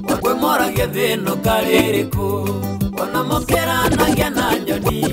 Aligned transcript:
gwe 0.00 0.34
moragia 0.34 0.86
thino 0.88 1.36
kaririku 1.36 2.48
ona 3.02 3.22
mukeranagia 3.24 4.30
na 4.30 4.58
nyoni. 4.66 5.12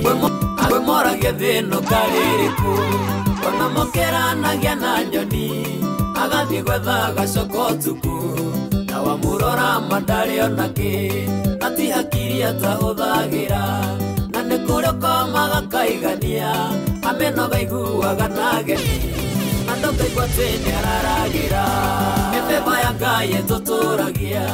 Gwe 0.68 0.78
moragia 0.86 1.32
thino 1.32 1.80
kaririku 1.80 2.72
ona 3.48 3.68
mukeranagia 3.68 4.74
na 4.74 5.04
nyoni. 5.04 5.66
Agathiĩ 6.22 6.62
gwetha 6.62 7.12
gacoko 7.16 7.70
tuku 7.82 8.16
na 8.88 9.00
wamũrora 9.02 9.80
ma 9.88 10.00
ndarĩ 10.00 10.44
ona 10.44 10.66
kĩ? 10.68 11.28
Na 11.60 11.70
ti 11.70 11.86
hakiri 11.90 12.42
atahũthagĩra. 12.44 13.62
Na 14.32 14.40
nĩ 14.48 14.56
kũrĩ 14.66 14.90
ũkomaga 14.92 15.60
kaigania 15.72 16.52
amenogaiguaga 17.08 18.28
na 18.28 18.62
geni 18.62 19.09
andokaigwa 19.72 20.26
twene 20.34 20.72
araragira. 20.80 21.64
Mĩthĩba 22.32 22.74
ya 22.84 22.90
ngai 22.94 23.28
ĩtũtũragia. 23.38 24.46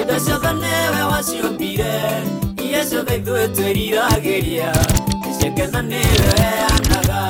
Indo 0.00 0.16
ciothe 0.24 0.52
nĩwe 0.62 1.00
waciũmbire 1.10 1.94
iria 2.64 2.82
ciothe 2.90 3.14
ithuĩ 3.18 3.46
twĩriragĩria. 3.54 4.70
Icekena 5.30 5.80
nĩwe 5.90 6.30
weanaga 6.38 7.20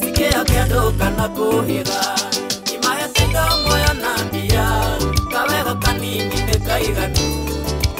tikĩo 0.00 0.40
kĩa 0.48 0.62
andũ 0.64 0.82
kana 0.98 1.26
kũhĩga 1.36 2.00
imahetindo 2.74 3.42
muoyo 3.64 3.92
na 4.02 4.10
mbia 4.24 4.66
kawega 5.32 5.74
kanini 5.82 6.36
nĩ 6.46 6.56
kaiganu 6.66 7.26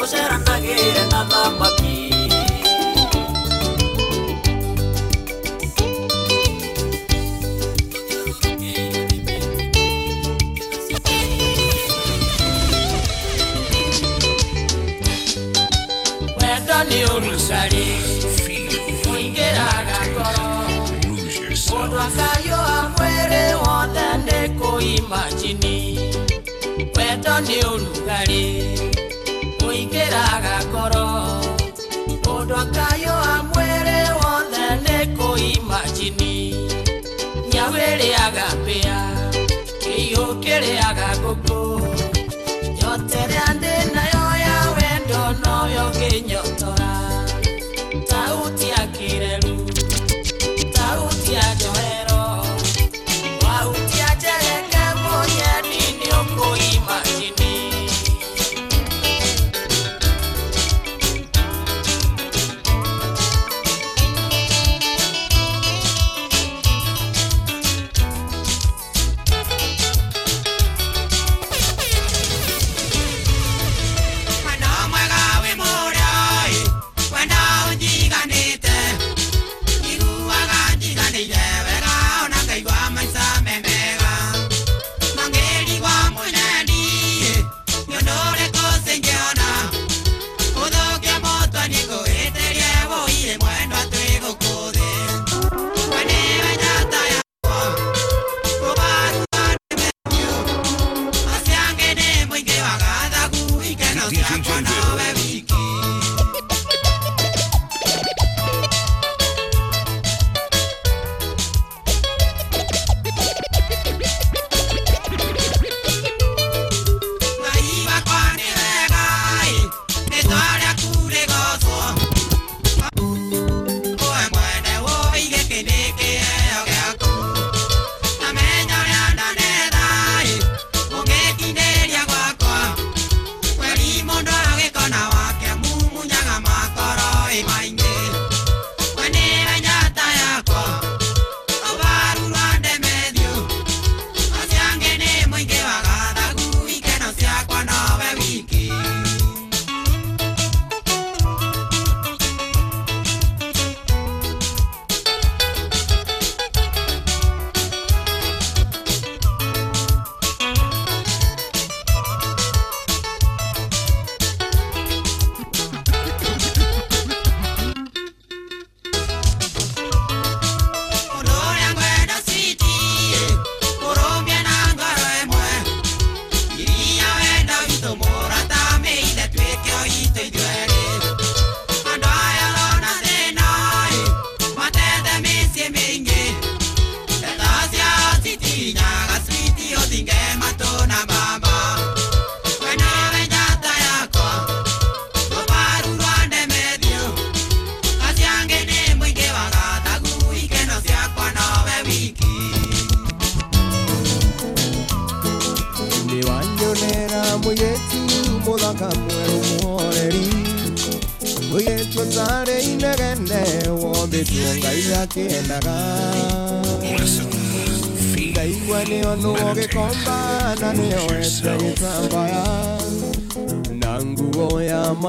ũceranagĩre 0.02 1.02
na 1.12 1.20
thamaki. 1.30 1.96
macini 25.08 25.76
wendo 26.96 27.34
nĩ 27.46 27.56
ũrugarĩ 27.72 28.44
ũingĩraga 29.66 30.56
ngoro 30.70 31.08
ũndũ 32.34 32.54
akayũ 32.62 33.12
wa 33.24 33.34
mwĩrĩ 33.50 34.00
wothe 34.20 34.66
nĩ 34.84 34.98
kũimacini 35.16 36.34
nyau 37.52 37.72
ĩrĩaga 37.88 38.46
mbĩa 38.60 38.98
kĩiũ 39.82 40.24
kĩrĩaga 40.42 41.08
ngũkũ. 41.22 41.89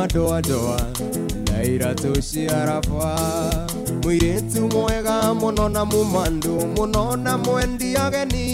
Madoadoa 0.06 0.82
na 1.52 1.58
iratũ 1.64 2.12
cia 2.30 2.66
raba 2.66 3.12
mũirĩtu 4.02 4.62
mwega 4.74 5.18
mũno 5.42 5.66
na 5.70 5.82
mũmandu 5.86 6.54
mũno 6.76 7.04
na 7.26 7.38
mwendi 7.38 7.90
ageni. 8.04 8.48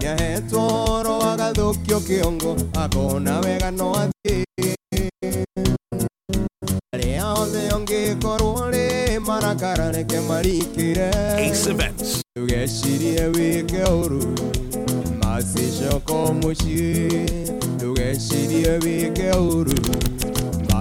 Nĩahetwo 0.00 0.62
oro 0.96 1.16
agathũkio 1.30 1.98
kĩongo 2.06 2.52
akona 2.82 3.40
wega 3.44 3.70
no 3.70 3.88
athiĩ. 4.02 4.44
Arĩa 6.94 7.24
othe 7.42 7.62
ũngĩkorwo 7.76 8.52
rĩ 8.74 8.86
marakara 9.26 9.86
reke 9.92 10.18
marikĩre 10.28 11.10
ndũgecirie 12.36 13.24
wĩke 13.34 13.82
ũru 14.02 14.22
macicoko 15.20 16.16
mũciĩ. 16.40 16.84
Ndũgecirie 17.76 18.72
wĩke 18.84 19.28
ũru 19.56 19.76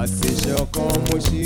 asisha 0.02 0.56
komushi 0.74 1.44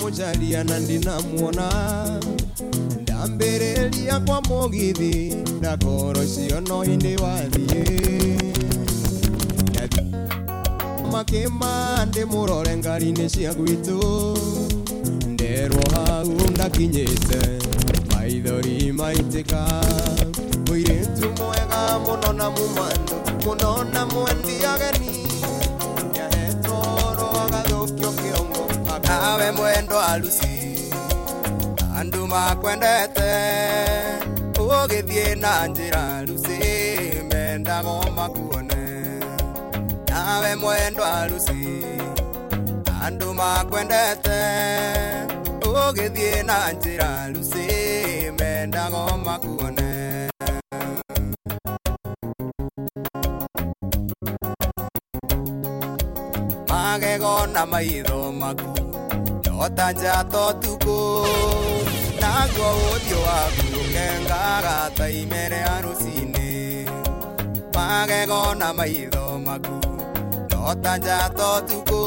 mujaliana 0.00 0.78
ndinamuona 0.78 1.68
ndamberelia 3.02 4.20
kwa 4.20 4.40
mugithi 4.42 5.34
ndakorocio 5.58 6.60
no 6.60 6.84
indi 6.84 7.16
wathiĩ 7.16 8.42
makĩma 11.12 11.72
ndĩmũrore 12.10 12.76
ngari-inĩ 12.76 13.26
cia 13.32 13.52
gwitũ 13.52 13.98
nderwo 15.28 15.82
hau 15.94 16.26
ndakinyĩte 16.54 17.40
maithori 18.42 18.92
maitĩka 18.98 19.62
mũirĩtu 20.66 21.26
mwega 21.38 21.80
mũno 22.04 22.30
na 22.38 22.46
mũmandũ 22.54 23.16
mũno 23.44 23.70
na 23.92 24.00
mwendi 24.06 24.54
ageni. 24.72 25.12
Nĩahetwo 26.12 26.76
oro 27.08 27.26
agathũkio 27.42 28.10
kĩongo 28.18 28.62
nawe 29.06 29.46
mwendo 29.56 29.96
aruci 30.10 30.52
andũ 31.98 32.20
makwendete 32.32 33.30
ũgĩthiĩ 34.62 35.28
na 35.42 35.52
njĩra 35.66 36.04
ruci 36.26 36.58
mendago 37.30 37.94
makuone 38.16 38.82
nawe 40.10 40.50
mwendo 40.62 41.04
aruci 41.04 41.60
andũ 43.04 43.28
makwendete 43.38 44.40
ũgĩthiĩ 45.68 46.44
na 46.48 46.56
njĩra 46.72 47.10
ruci 47.34 47.51
mendago 48.62 49.18
makuone 49.26 49.90
magego 56.68 57.46
na 57.54 57.66
maitho 57.66 58.32
maku 58.40 58.70
nyota 59.44 59.92
njato 59.92 60.44
tuku 60.62 60.98
naguo 62.20 62.70
ũthiũ 62.92 63.18
waku 63.26 63.64
ũkengaga 63.80 64.76
ta 64.96 65.06
imere 65.20 65.58
ya 65.66 65.74
rũcinĩ 65.84 66.48
magego 67.74 68.42
na 68.60 68.68
maitho 68.78 69.24
maku 69.46 69.76
nyota 70.50 70.92
njato 70.98 71.50
tuku 71.68 72.00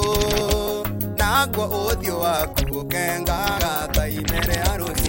naguo 1.19 1.65
ũthiũ 1.89 2.15
waku 2.23 2.61
ũkengaga 2.79 3.73
ta 3.95 4.03
imere 4.19 4.55
ya 4.63 4.71
rũcinĩ 4.79 5.04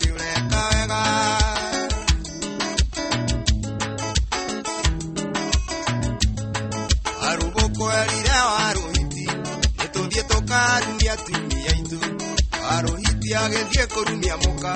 tiũreka 0.00 0.60
wega. 0.70 1.00
Arũgũkwerire 7.28 8.38
warũhiti 8.52 9.24
nĩtũthiĩ 9.78 10.22
tũkarumia 10.30 11.12
atumia 11.16 11.70
aitũ. 11.72 11.98
Warũhiti 12.64 13.28
agĩthiĩ 13.42 13.84
kũrumia 13.92 14.34
mũka 14.42 14.72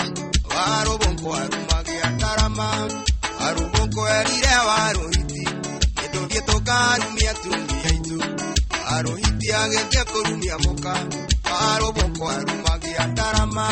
warũbũnkũ 0.54 1.28
arumagia 1.40 2.06
ndarama 2.16 2.68
arũgũkwerire 3.46 4.54
warũhiti 4.68 5.42
nĩtũthiĩ 5.98 6.40
tũkarumia 6.48 7.30
atumia 7.34 7.76
aitũ 7.88 8.16
warũhiti 8.86 9.46
agĩthiĩ 9.62 10.02
kũrumia 10.10 10.56
mũka. 10.64 10.94
Warũbũnkũ 11.50 12.24
arumagia 12.34 13.02
ndarama 13.12 13.66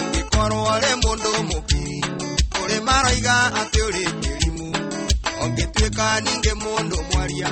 ũngĩkorwo 0.00 0.60
ũrĩ 0.74 0.92
mũndũ 1.02 1.30
mũkiri 1.50 1.98
ũrĩ 2.60 2.78
maroiga 2.86 3.36
atĩ 3.60 3.80
ũrĩ 3.88 4.04
kĩrimũ 4.22 4.66
ũngĩtuĩka 5.44 6.06
ningĩ 6.24 6.52
mũndũ 6.62 6.98
mwaria 7.10 7.48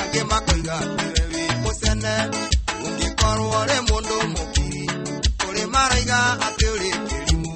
angĩ 0.00 0.20
makoiga 0.30 0.74
atĩwe 0.84 1.35
wĩ 2.02 2.02
mũcene 2.02 2.14
ũngĩkorwo 2.86 3.46
ũrĩ 3.60 3.76
mũndũ 3.88 4.16
mũkiri 4.34 4.84
ũrĩ 5.46 5.64
maroiga 5.72 6.18
atĩ 6.46 6.66
ũrĩ 6.74 6.90
kĩrimũ 7.08 7.52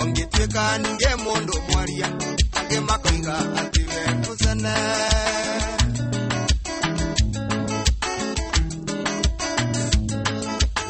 ũngĩtuĩka 0.00 0.64
ningĩ 0.82 1.10
mũndũ 1.24 1.54
mwaria 1.68 2.08
angĩ 2.58 2.78
makoiga 2.88 3.36
atĩwe 3.60 4.00
mũcene 4.22 4.74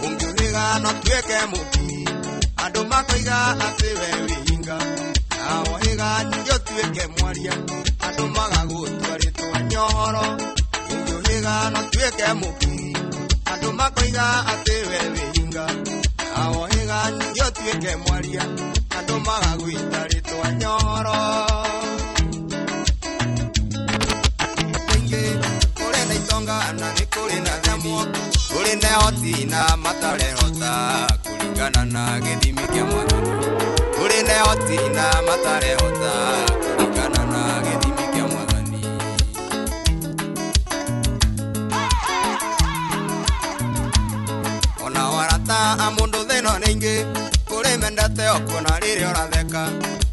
ũngĩũrĩga 0.07 0.65
no 0.83 0.91
tuĩke 1.03 1.39
mũkiri 1.53 1.99
andũ 2.65 2.81
makoiga 2.91 3.37
atĩ 3.67 3.89
we 4.01 4.09
wĩhinga 4.27 4.79
nao 5.39 5.73
hĩga 5.83 6.09
ningĩ 6.31 6.53
ũtuĩke 6.59 7.05
mwaria 7.17 7.55
andũ 8.07 8.25
magagũtua 8.37 9.15
rĩtwa 9.23 9.59
nyohoro 9.71 10.27
ũngĩũhĩga 11.47 11.71
no 11.73 11.81
tuĩke 11.93 12.29
mũkiri 12.41 12.89
andũ 13.53 13.69
makoiga 13.79 14.27
atĩ 14.53 14.77
we 14.89 14.99
wĩhinga. 15.15 15.67
Nao 16.35 16.61
hĩga 16.73 16.99
ningĩ 17.19 17.43
ũtuĩke 17.49 17.93
mwaria. 18.05 18.45
Andũ 18.97 19.15
magagwĩta 19.27 20.01
rĩtwa 20.11 20.47
nyohoro 20.61 21.21
kaingĩ 24.89 25.23
kũrĩ 25.79 26.03
na 26.09 26.15
itonga 26.21 26.59
na 26.81 26.89
nĩ 26.97 27.05
na 27.47 27.53
themi 27.65 27.95
kũrĩ 28.53 28.73
na 28.83 28.91
hoti 29.03 29.35
na 29.53 29.61
matarehota 29.85 30.73
kũringana 31.25 31.83
na 31.95 32.03
gĩthimi 32.25 32.65
kĩa 32.73 32.85
mwathani 32.91 33.31
kũrĩ 33.97 34.19
na 34.29 34.37
hoti 34.47 34.79
na 34.97 35.05
matarehota 35.27 36.13
na 45.75 45.91
mundu 45.91 46.19
thina 46.29 46.59
ni 46.59 46.73
ingi 46.73 46.95
kuri 47.49 47.73
mendete 47.83 48.25
okuna 48.37 48.73
riria 48.83 49.09
uratheka 49.11 49.63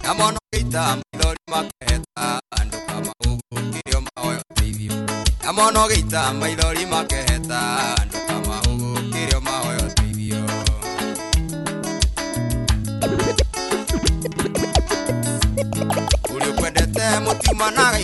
na 0.04 0.12
mono 0.18 0.40
ita 0.60 0.84
maithori 0.98 1.44
makeheta 1.54 2.26
andu 2.60 2.78
kama 2.88 3.12
ugukirio 3.28 4.00
maoyo 4.08 4.42
teithio 4.56 4.96
na 5.44 5.50
mono 5.54 5.88
gita 5.92 6.34
maithori 6.40 6.86
makeheta 6.86 7.60
andu 8.02 8.18
kama 8.28 8.56
ugukirio 8.72 9.40
maoyo 9.42 9.86
teithio 9.98 10.42
uria 16.36 16.52
kwendete 16.54 17.20
mutiumanaga 17.20 18.00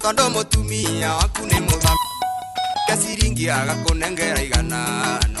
tondu 0.00 0.30
mutumia 0.30 1.12
waku 1.14 1.46
ni 1.46 1.60
muthaka 1.60 2.96
ciringi 3.02 3.50
aga 3.50 3.74
kunengera 3.74 4.42
igana 4.42 4.80
no 5.32 5.40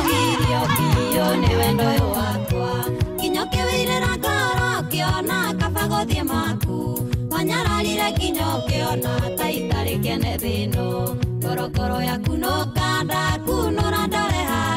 gũthiĩ 6.01 6.23
maku 6.31 6.77
wanyararire 7.31 8.07
nginya 8.17 8.45
ũkĩona 8.57 9.13
ta 9.37 9.45
itarĩ 9.59 9.95
kene 10.03 10.31
thĩno. 10.41 10.87
Ngorongoro 11.41 11.99
yaku 12.09 12.33
nũkanda 12.43 13.21
kunũra 13.45 14.01
ndore 14.09 14.41
harĩa 14.51 14.70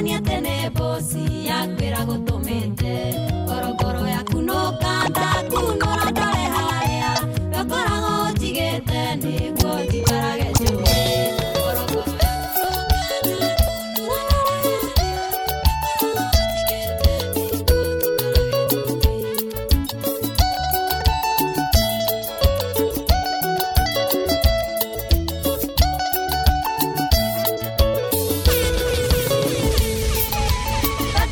gũkũ 0.00 0.20
kahenia 0.26 0.49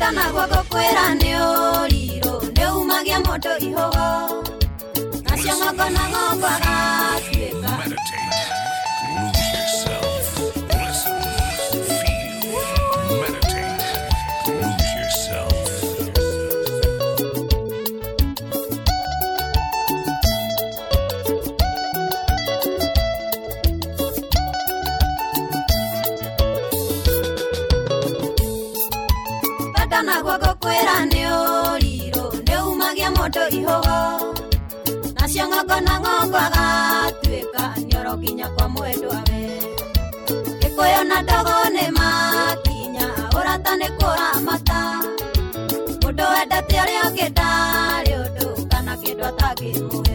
bata 0.09 0.21
naguo 0.21 0.43
ngũkwĩra 0.51 1.05
nĩ 1.21 1.31
ũrirũ 1.45 2.33
nĩ 2.55 2.63
umagia 2.79 3.17
mũndũ 3.25 3.51
ihũgo 3.67 4.07
nacio 5.25 5.53
ng'ongo 5.59 5.85
ng'ongo 6.11 6.78
na 36.31 36.37
ng'ongo 36.37 36.37
agatuĩka 36.37 37.63
nyoro 37.89 38.13
nginya 38.17 38.47
kwa 38.55 38.65
mwendwawe 38.69 39.41
gĩkũyũ 40.61 41.01
na 41.09 41.17
ndogo 41.21 41.55
nĩ 41.75 41.85
makinya 41.97 43.07
ũrata 43.37 43.71
nĩ 43.79 43.87
kũramata 43.97 44.79
mũndũ 46.01 46.25
wendete 46.33 46.75
ũrĩa 46.83 47.01
ũngĩ 47.07 47.27
ndarĩ 47.33 48.13
ũndũ 48.23 48.47
kana 48.71 48.93
kĩndũ 49.01 49.23
atangĩmũhe 49.29 49.97
ndoraga 49.97 50.08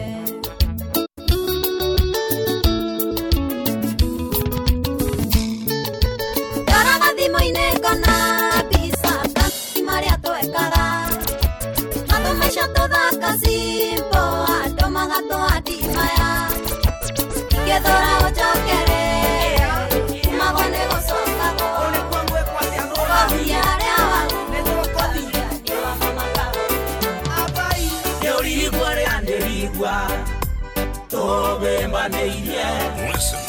Listen. 32.05 33.39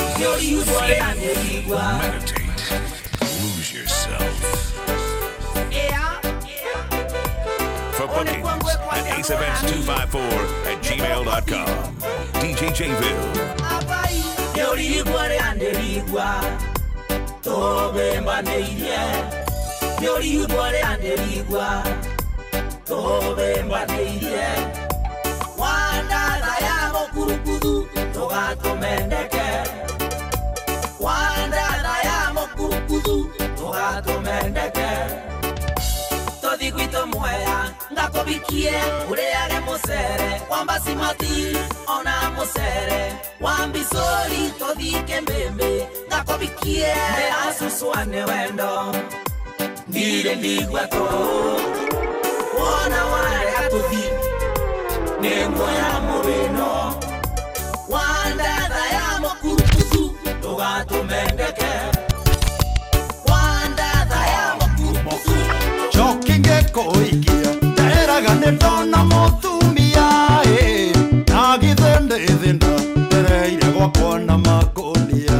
Meditate. 2.00 2.72
Lose 3.42 3.68
yourself. 3.75 4.22
For 7.96 8.06
bookings 8.06 8.48
at 8.92 9.04
aceevents254 9.18 10.16
at 10.66 10.78
gmail.com. 10.82 11.96
DJ 12.40 12.72
Jville. 12.72 13.56
tũbĩmbanĩirie 17.42 19.00
wandatha 24.26 24.85
kurukudu 27.16 27.88
tugatumendeke 28.14 29.46
wandana 31.00 31.94
yamo 32.04 32.40
kurukudu 32.56 33.30
tugatumendeke 33.58 34.88
tuthi 36.40 36.70
gwitå 36.73 37.06
mwea 37.06 37.58
ngakå 37.92 38.25
bikie 38.25 38.73
muera 39.08 39.23
rä 39.23 39.44
age 39.44 39.58
må 39.66 39.76
cere 39.87 40.30
wambacimati 40.50 41.56
ona 41.96 42.14
må 42.37 42.44
cere 42.54 43.12
wambicåri 43.40 44.42
tå 44.61 44.68
thike 44.78 45.20
mbä 45.20 45.50
mbä 45.54 45.70
ngakå 46.11 46.38
bikie 46.38 46.92
nä 47.16 47.26
acucwa 47.49 48.04
nä 48.04 48.23
wendo. 48.28 48.94
Ndirä 49.88 50.35
ndigwatå 50.37 51.04
wona 52.58 53.00
warega 53.12 53.62
tå 53.73 53.80
thi 53.90 54.04
nä 55.20 55.49
nguo 55.50 55.68
ya 55.80 55.90
må 56.06 56.16
rä 56.26 56.52
no 56.58 56.94
tũgatũmendeke 60.56 61.70
wandatha 63.28 64.20
ya 64.34 64.44
mũkurukuthu 64.58 65.34
cokinge 65.94 66.58
kũikia 66.75 67.50
nderaga 67.72 68.32
nĩ 68.40 68.50
ndona 68.56 68.98
mũtumia 69.10 70.08
na 74.26 74.34
makũnia 74.38 75.38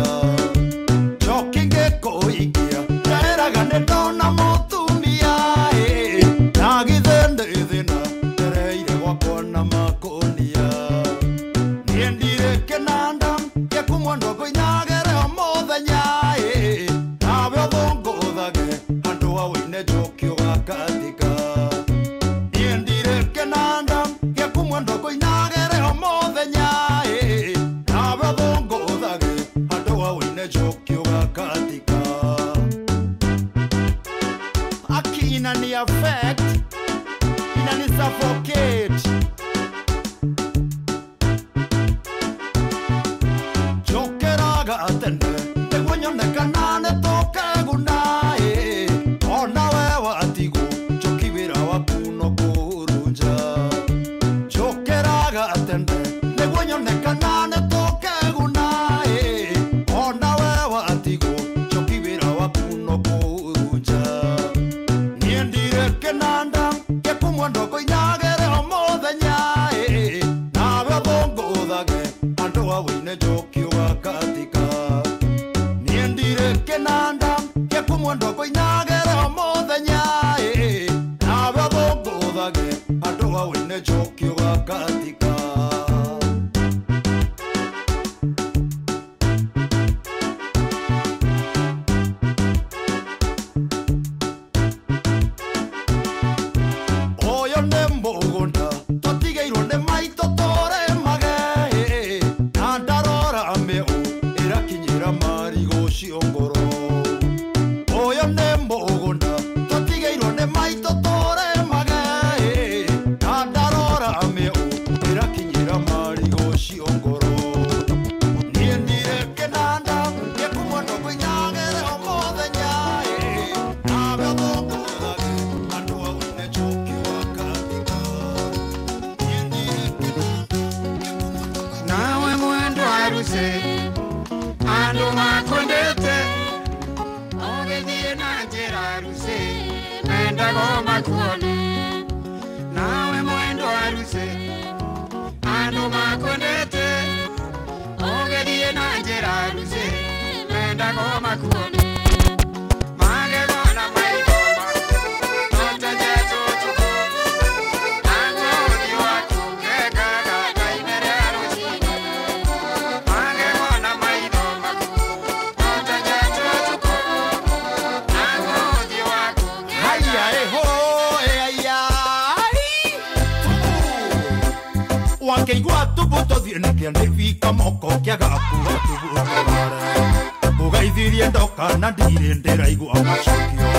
na 182.37 182.42
ndirĩ 182.42 182.57
ndĩraigua 182.57 182.94
macokio 183.05 183.70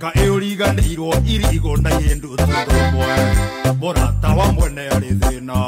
ka 0.00 0.08
mũrata 3.80 4.28
wa 4.38 4.46
mwene 4.52 4.82
arĩ 4.94 5.10
thĩna 5.20 5.58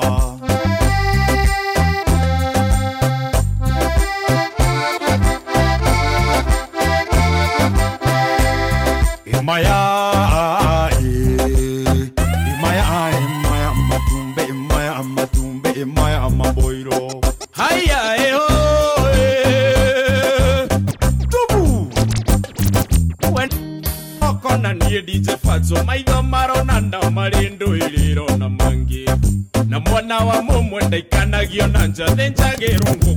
na 30.07 30.21
mwana 30.25 30.75
wa 30.75 30.83
ndaikanagio 30.83 31.67
na 31.67 31.87
njathä 31.87 32.29
njagä 32.31 32.69
rwo 32.79 32.93
ngå 32.95 33.13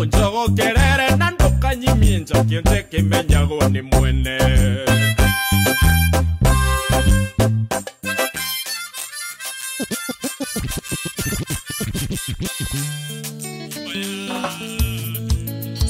onjogokerere 0.00 1.16
na 1.18 1.30
ndå 1.30 1.58
kanyimie 1.58 2.18
njakio 2.18 2.60
kä 2.62 3.82
mwene. 3.82 4.38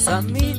Samidoh 0.05 0.54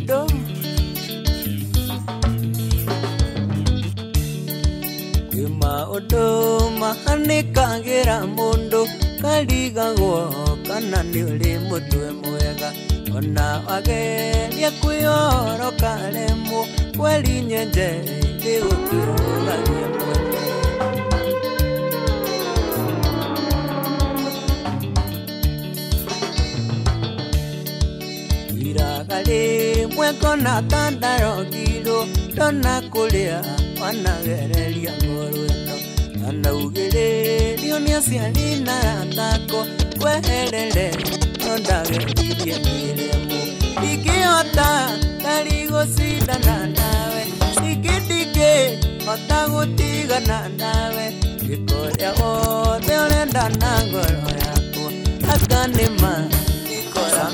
maũndũ 5.96 6.70
mahanĩkagĩra 6.80 8.16
mũndũ 8.36 8.80
karigagwo 9.22 10.12
kana 10.68 10.98
nĩ 11.10 11.20
ũrĩ 11.30 11.52
mũtwe 11.68 12.06
mwega. 12.20 12.70
Ona 13.16 13.46
wageria 13.66 14.70
kwĩoro 14.80 15.68
karemwo 15.80 16.60
kweri 16.98 17.34
nyenje 17.48 17.88
ndĩgũkĩũragia 18.36 19.88
mwene 19.98 20.40
rĩmwe 30.06 30.18
ngona 30.20 30.62
tandarogirwo 30.70 31.98
ndona 32.32 32.74
kũrĩa 32.92 33.38
wanagereria 33.80 34.92
ngoro 35.04 35.42
ĩno 35.54 35.76
anaugĩrĩrio 36.28 37.76
nĩ 37.84 37.92
aciari 37.98 38.48
na 38.66 38.74
ratako 38.86 39.60
kweherere 40.00 40.88
no 41.46 41.52
ndageririe 41.58 42.56
nĩremwo 42.64 43.40
ndingĩhota 43.78 44.68
ndari 45.20 45.58
gũcindana 45.72 46.56
nawe 46.78 47.22
ningĩ 47.60 47.94
ndingĩhota 48.04 49.38
gũtigana 49.52 50.38
nawe 50.60 51.04
gĩkorĩa 51.46 52.10
wothe 52.20 52.94
ũrenda 53.04 53.44
na 53.60 53.70
ngoro 53.86 54.28
yakwa 54.42 54.88
akanĩma 55.34 56.12
ikora 56.78 57.26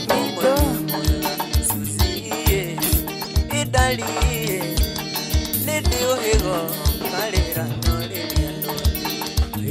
lo 6.13 6.19
ego 6.35 6.57
kalira 7.13 7.65
nore 7.85 8.23
yalo 8.43 8.75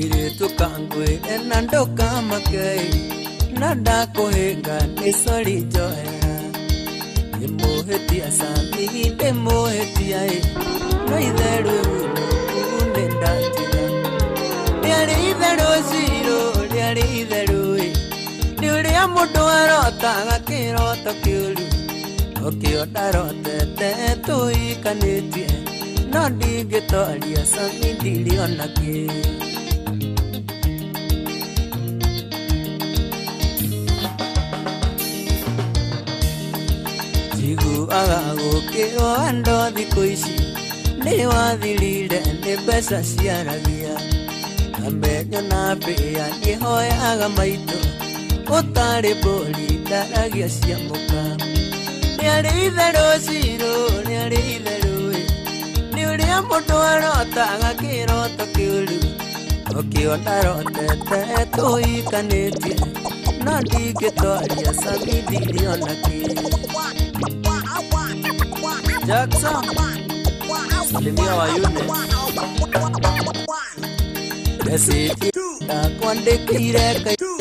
ire 0.03 0.23
tu 0.37 0.47
kangwe 0.59 1.07
enando 1.35 1.81
kamakai 1.97 2.85
nada 3.61 3.97
kohega 4.15 4.77
esori 5.09 5.57
joya 5.73 6.33
emoheti 7.45 8.17
asami 8.27 8.85
emoheti 9.29 10.07
ai 10.21 10.35
noideru 11.09 11.77
unenda 12.79 13.31
jina 13.55 13.83
yari 14.91 15.15
ideru 15.31 15.69
siro 15.89 16.39
yari 16.79 17.05
ideru 17.21 17.61
nduri 18.57 18.93
amundu 19.03 19.43
arota 19.59 20.13
gakiroto 20.29 21.11
kiuru 21.23 21.65
ukiota 22.47 23.03
rotete 23.15 23.89
tuikanitie 24.25 25.49
no 26.11 26.21
ndingĩtoria 26.33 27.41
cami 27.53 27.89
ndirĩ 27.97 28.33
ona 28.45 28.65
kĩ 28.75 28.93
njiguaga 37.37 38.19
gũkĩrwo 38.39 39.07
andũ 39.27 39.55
thikũ 39.75 40.01
ici 40.13 40.35
nĩ 41.03 41.15
wathirire 41.31 42.19
nĩ 42.43 42.53
mbeca 42.63 42.99
ciaragia. 43.11 43.95
Kamenyo 44.75 45.41
na 45.51 45.61
mbĩa 45.77 46.25
nĩhoyaga 46.41 47.27
maitũ 47.37 47.79
ũtarĩ 48.57 49.11
mbũri 49.19 49.67
ndaragia 49.83 50.47
cia 50.55 50.77
mũka 50.87 51.21
nĩarĩ 52.17 52.51
itherũ 52.67 53.05
cirũ 53.25 53.73
nĩarĩ 54.07 54.39
itherũ 54.55 54.80
ũrĩa 56.31 56.41
mũndũ 56.49 56.75
arotaga 56.91 57.69
kĩroto 57.81 58.45
kĩũru 58.55 58.97
ũkĩo 59.79 60.13
ndarotete 60.21 61.19
tũhikanĩtie 61.55 62.75
no 63.45 63.53
ndingĩtwaria 63.63 64.71
sami 64.81 65.15
ndirĩ 65.25 65.61
ona 65.73 65.93
kĩ 66.03 66.17
Jackson 69.07 69.63
salimia 70.91 71.33
wayune 71.39 71.81
mesiti 74.65 75.27
yakwandĩkĩire 75.69 76.85
kaitu 77.03 77.31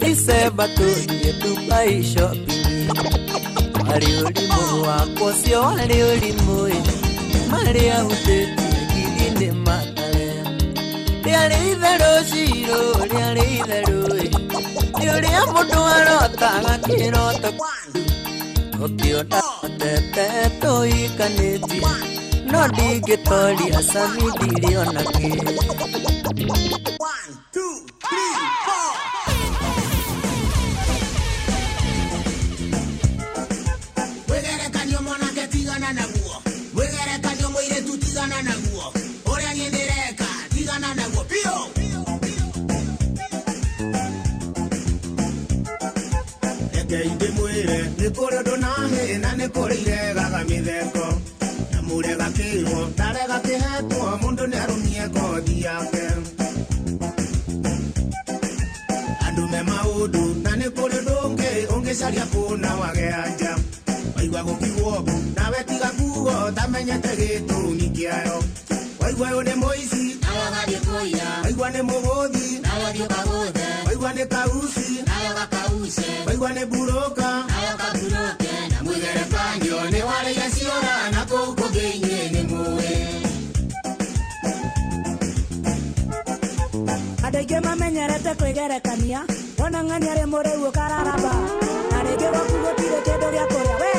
December 0.00 0.68
tũthiĩ 0.76 1.30
Dubai 1.42 2.02
shopping. 2.10 2.64
Warĩ 3.88 4.10
ũrimũ 4.26 4.62
wakwa 4.86 5.26
ũcio 5.30 5.58
warĩ 5.66 5.98
ũrimũ 6.10 6.56
ĩ 6.76 6.95
marĩa 7.50 7.96
hutĩtie 8.06 8.68
ngiri-inĩ 8.90 9.48
matare 9.66 10.28
rĩarĩ 11.24 11.58
itherũ 11.72 12.12
ciro 12.30 12.80
rĩarĩ 13.10 13.46
itherũ 13.60 13.98
ĩ 14.24 14.28
nĩ 14.98 15.06
ũrĩa 15.14 15.42
mũndũ 15.52 15.80
arotaga 15.96 16.74
kĩroto 16.86 17.50
ũkĩona 18.84 19.40
tete 19.80 20.26
tũikanĩtie 20.60 21.90
no 22.50 22.60
ndingĩtoria 22.70 23.80
sami 23.92 24.24
ndirĩona 24.36 25.02
kĩ 25.14 25.30
mundu 54.22 54.44
nä 54.46 54.56
arumie 54.62 55.04
ngothi 55.08 55.62
yake. 55.62 56.06
Andå 59.26 59.44
me 59.52 59.60
maå 59.68 60.08
na 60.44 60.50
nä 60.60 60.66
kå 60.76 60.84
rä 60.92 60.98
ndå 61.04 61.16
ngä 61.34 61.50
å 61.66 62.80
wage 62.80 63.08
anja. 63.22 63.52
Waigua 64.16 64.40
gå 64.42 64.54
kigwo 64.58 64.90
mbå 65.02 65.14
nawe 65.36 65.64
tiga 65.64 65.88
kugo 65.98 66.50
tamenyete 66.54 67.08
gä 67.20 67.46
tå 67.48 67.58
ni 67.76 67.88
kä 67.96 68.12
ayo 68.14 68.42
waigua 69.00 69.28
yå 69.30 69.42
nä 69.42 69.54
må 69.62 69.70
ici 69.82 70.18
waigua 71.44 71.68
nä 71.70 71.80
må 71.82 71.96
gå 72.04 72.28
thi 72.32 72.62
waigua 73.86 74.10
nä 76.52 76.66
mendete 88.16 88.34
kwĩgerekania 88.40 89.20
ona 89.64 89.80
ng'ania 89.84 90.12
rĩmwe 90.18 90.40
rĩu 90.46 90.60
ũkararaba 90.68 91.32
na 91.90 91.98
rĩngĩ 92.06 92.28
gwaku 92.32 92.56
gũtirĩ 92.64 92.98
kĩndũ 93.06 93.28
gĩa 93.34 93.44
kũrĩa 93.52 93.76
we! 93.80 93.92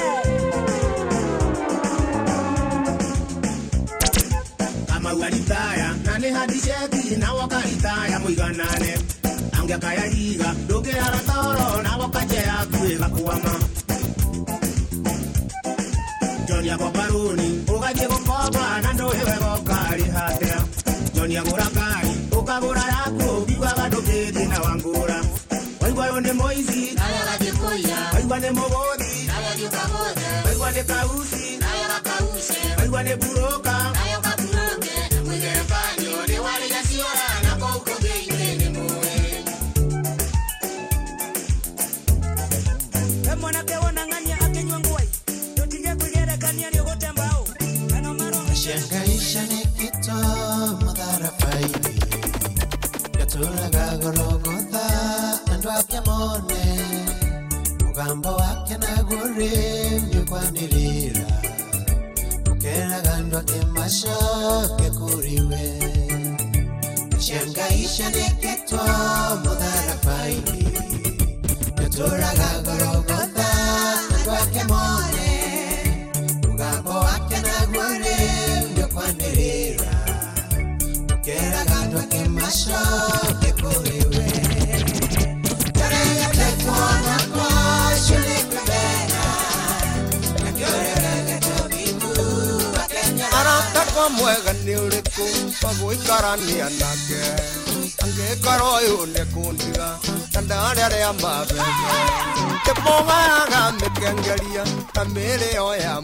Kamau 4.89 5.23
aritaya 5.23 5.89
na 6.05 6.13
nĩ 6.21 6.29
handi 6.35 6.57
ceki 6.65 7.15
nao 7.21 7.37
akaritaya 7.45 8.17
mũiganane 8.23 8.91
angĩakaya 9.57 10.05
higa 10.13 10.49
ndũngĩaratoro 10.65 11.67
nao 11.85 12.07
kajeaku 12.15 12.77
ĩgakwama 12.93 13.53
ũyũ 26.57 26.85
nĩ 27.41 27.51
mũici 27.59 27.93
waigua 28.13 28.37
nĩ 28.43 28.49
mũgũthi 28.57 29.11
waigua 30.45 30.69
nĩ 30.75 30.83
kauci 30.89 31.45
waigua 32.77 33.01
nĩ 33.05 33.13
mburũka 33.17 33.75
mwĩgerekanio 35.25 36.17
nĩ 36.29 36.37
warĩia 36.45 36.81
ciora 36.89 37.27
na 37.45 37.51
kũu 37.61 37.79
kũngĩ 37.85 38.13
inyuĩ 38.23 38.51
nĩ 38.59 38.67
mũĩ 38.75 39.17
we 43.27 43.35
mwanake 43.41 43.75
wona 43.83 44.01
ng'ania 44.09 44.37
akä 44.45 44.61
nyua 44.63 44.79
ngwai. 44.79 45.07
Ndå 45.53 45.63
tige 45.71 45.91
kwä 45.99 46.07
gerekania 46.13 46.69
nä 46.73 46.79
å 46.81 46.83
gå 46.87 46.95
te 47.01 47.09
mbaå 47.11 47.41
kana 47.91 48.13
maro. 48.13 48.39
Shangaisha 48.61 49.41
ni 49.51 49.59
kito 49.77 50.17
madharafaini 50.85 51.91
Yatulaga 53.19 53.83
gorogotha 54.01 54.56
Andu 55.97 56.09
ake 56.09 56.09
mone 56.09 56.63
Mugambo 57.83 58.29
wake 58.35 58.77
na 58.77 59.03
guri 59.03 59.51
Myukwanirira 60.13 61.25
Ukeraga 62.51 63.13
andu 63.13 63.37
ake 63.37 63.65
mashoke 63.65 64.89
kuriwe 64.97 65.79
Shangaisha 67.19 68.09
ni 68.09 68.23
kito 68.41 68.77
madharafaini 69.45 70.67
Yatulaga 71.83 72.49
gorogotha 72.65 73.49
Andu 74.17 74.31
ake 74.31 74.63
mone 74.63 75.29
mugambo 76.47 76.89
wake 76.89 77.35
nagwore 77.41 78.17
ndokwanirira 78.71 79.91
ukeraga 81.15 81.75
andũ 81.81 81.99
ake 81.99 82.27
wa 93.97 94.09
mwega 94.09 94.51
nä 94.65 94.73
å 94.83 94.85
rä 94.93 95.01
kå 95.15 95.25
wagwä 95.63 95.95
karania 96.07 96.69
nake 96.79 97.21
angä 98.03 98.27
korwo 98.43 98.71
å 98.77 98.79
yå 98.87 98.97
nä 99.13 99.23
kå 99.33 99.53
ndiga 99.53 99.89
na 100.33 100.41
ndarä 100.41 100.83
arä 100.87 100.99
a 101.09 101.13
mabebe 101.13 101.63
tä 102.65 102.73
mågayaga 102.83 103.61
mä 103.79 103.87
kengeria 103.99 104.63
na 104.95 105.03
mä 105.13 105.37
rä 105.41 105.55
yo 105.55 105.75
ya 105.75 105.95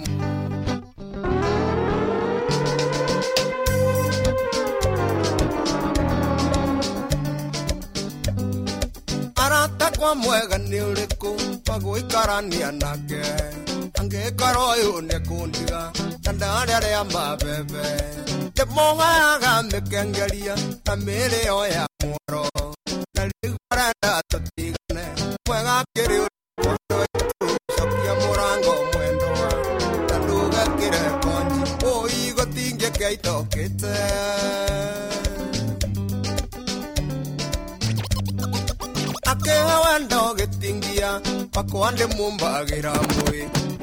arata 9.36 9.92
kwa 10.00 10.16
mwega 10.16 10.58
nä 10.58 10.80
å 10.88 10.94
rä 10.98 11.06
kå 11.22 11.30
wagwä 11.68 12.02
karania 12.12 12.72
nake 12.72 13.22
angĩkorwo 14.04 14.66
ũyũ 14.76 14.92
nĩ 15.10 15.18
kũndiga 15.28 15.82
na 16.24 16.32
ndarĩ 16.38 16.74
arĩa 16.78 17.02
mabebe 17.14 17.84
ndĩmũgayaga 18.54 19.52
mĩkengeria 19.70 20.56
ta 20.86 20.94
mĩrĩo 21.06 21.58
ya 21.76 21.84
mworo 22.02 22.44
na 23.16 23.22
rĩu 23.32 23.54
arenda 23.72 24.12
tũtigane 24.32 25.06
mwega 25.48 25.76
kĩrĩ 25.96 26.18
ũndũ 26.70 27.00
cokia 27.76 28.14
mũrango 28.22 28.74
mwendwa 28.92 29.50
na 30.10 30.16
ndũgekĩre 30.24 31.04
konji. 31.24 31.62
Ũi 31.92 32.18
gũtingĩke 32.38 33.08
itokĩte 33.16 33.96
akĩhe 39.32 39.76
wendo 39.86 40.22
gĩtingia 40.38 41.10
pakwa 41.54 41.88
ndĩmumbagĩra 41.92 42.94
mwĩ 43.14 43.42
gũkira 43.82 43.83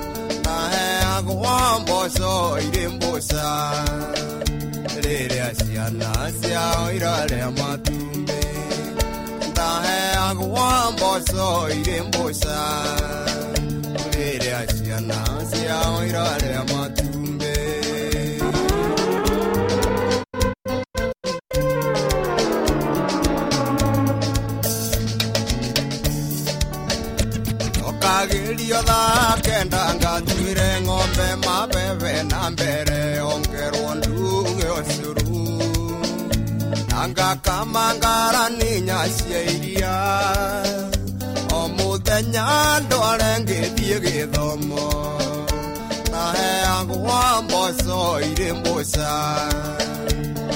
ndaheagwo 0.61 1.79
mboco 1.81 2.33
irĩ 2.65 2.85
mbũca 2.93 3.47
rĩrĩa 5.03 5.49
ciana 5.59 6.11
ciao 6.41 6.83
irarĩa 6.95 7.49
matumbĩ 7.57 8.43
ndaheagwo 9.51 10.65
mboco 10.93 11.47
irĩ 11.77 11.97
mbũca 12.07 12.59
rĩrĩa 14.13 14.61
ciana 14.77 15.19
ciao 15.51 15.95
irarĩa 16.09 16.61
matumbĩ 16.71 17.00
na 37.45 37.65
ngakama 37.65 37.93
ngaraninya 37.95 38.99
cia 39.15 39.41
iria. 39.53 39.97
O 41.53 41.67
mũthenya 41.77 42.45
ndware 42.85 43.31
ngĩthiĩ 43.43 43.97
gĩthomo. 44.03 44.87
Naheagwo 46.11 47.19
mboco 47.43 48.19
irĩ 48.29 48.49
mbũca 48.59 49.11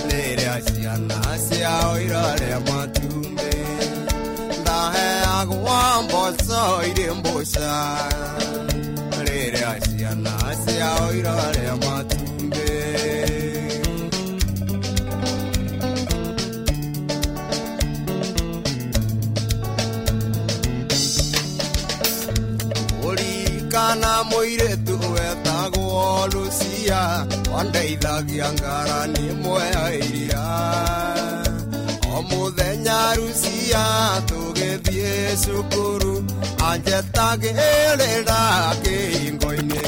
rĩrĩa 0.09 0.55
ciana 0.67 1.19
ciao 1.47 1.91
irarĩa 2.05 2.59
matumbĩ 2.67 3.53
ndaheagwo 4.61 5.77
mboco 6.03 6.61
irĩ 6.89 7.07
mbũca 7.19 7.71
rĩrĩa 9.25 9.73
ciana 9.85 10.35
ciao 10.65 11.05
irarĩa 11.19 11.73
matumbĩ 11.83 12.69
ũrikana 23.75 24.13
mũirĩtu 24.29 24.95
wetagwo 25.13 26.27
lucia 26.33 27.01
wandeithagia 27.53 28.47
ngarani 28.53 29.19
ĩmwe 29.31 29.59
ya 29.73 29.85
iria 30.05 30.45
o 32.15 32.21
mũthenya 32.29 32.99
rucia 33.17 33.85
tũgĩthiĩ 34.29 35.13
cukuru 35.43 36.13
anjetagĩrĩra 36.69 38.41
kĩhingo-inĩ 38.83 39.83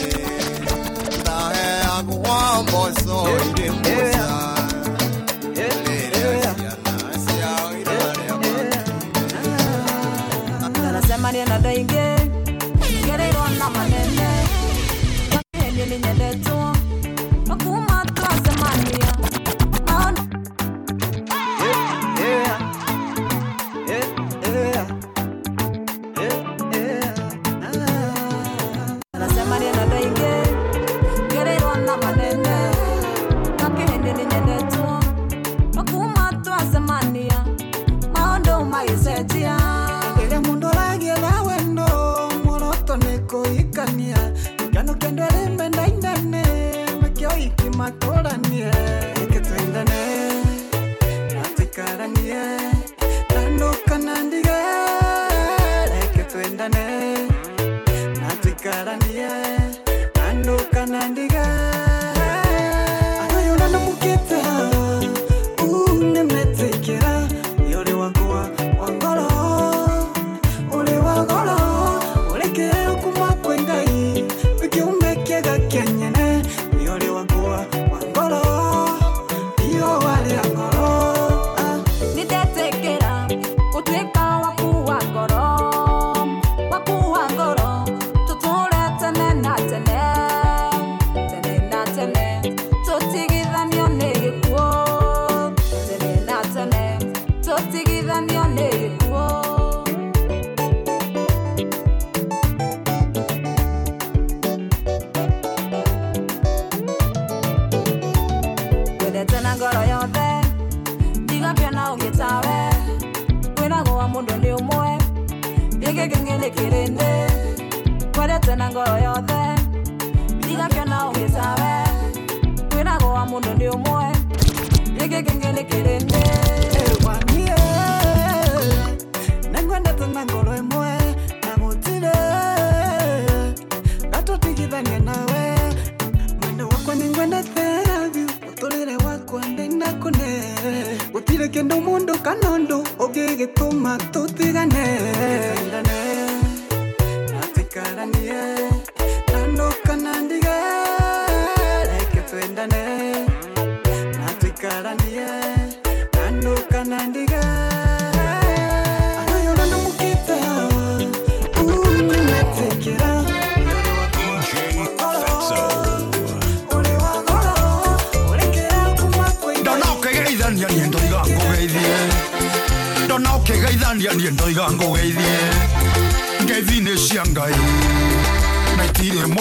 ndaheagwo 1.21 2.37
mboco 2.63 3.17
irĩ 3.47 3.67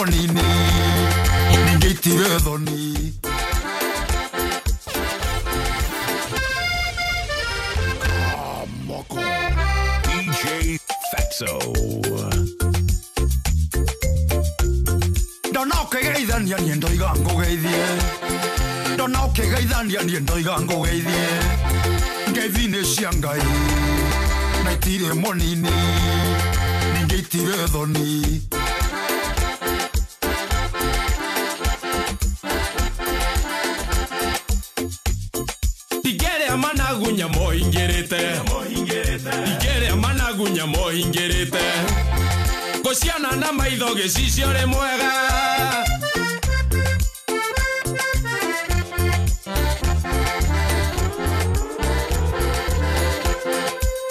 itirĩ 0.06 0.26
mũnini 0.26 0.46
ningĩ 1.66 1.88
itirĩ 1.94 2.28
thoni 2.44 2.80
Moko. 8.86 9.20
DJ 10.06 10.78
Fatso. 11.10 11.58
ndona 15.50 15.74
ũkĩgeithania 15.84 16.56
ũkĩngeithania 16.56 16.56
niĩ 16.58 16.74
ndoiga 16.76 17.08
ngũgeithie 17.20 17.84
ndona 18.94 19.18
ũkĩgeithania 19.26 20.00
niĩ 20.08 20.20
ndoiga 20.20 20.54
ngũgeithie 20.60 21.26
ngeithi 22.30 22.64
nĩ 22.72 22.80
cia 22.94 23.10
ngai 23.12 23.42
na 24.64 24.70
itirĩ 24.72 25.08
mũnini 25.22 25.74
ningĩ 26.94 27.16
itirĩ 27.22 27.56
thoni 27.72 28.42
managunya 37.28 37.38
mohingĩrĩte 37.38 38.22
igeria 39.52 39.96
managunya 39.96 40.64
mohingĩrĩte 40.66 41.64
gũciana 42.84 43.30
na 43.40 43.52
maitho 43.52 43.88
gĩcicio 43.94 44.48
rĩ 44.54 44.66
mwega. 44.66 45.12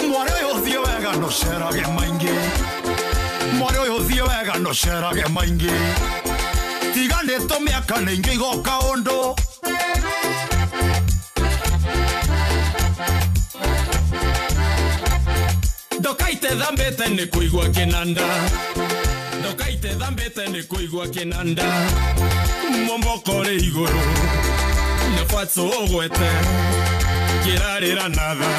Mwarĩ 0.09 0.31
ũyũ 0.39 0.49
ũthiĩ 0.55 0.77
wega 0.85 1.11
ndũcerage 1.17 1.85
maingĩ. 1.95 2.33
Mwarĩ 3.59 3.79
ũyũ 3.83 3.95
ũthiĩ 3.99 4.21
wega 4.27 4.53
ndũcerage 4.59 5.25
maingĩ. 5.35 5.73
Tiganĩtwo 6.93 7.55
mĩaka 7.65 7.95
nĩ 8.05 8.11
ingĩ 8.15 8.33
igoka 8.35 8.73
ũndũ 8.91 9.17
ndokaite 16.05 16.49
thambĩte 16.61 17.05
nĩ 17.15 17.23
kũigua 17.33 17.65
kĩnanda 17.75 18.25
ndokaite 19.39 19.89
thambĩte 19.99 20.43
nĩ 20.53 20.61
kũigua 20.69 21.05
kĩnanda 21.13 21.65
momboko 22.87 23.33
rĩ 23.45 23.55
igũrũ 23.67 24.03
nabatso 25.15 25.63
ũgwete 25.81 26.29
kĩrarĩra 27.43 28.05
natha 28.17 28.51